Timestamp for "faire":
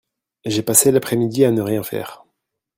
1.83-2.25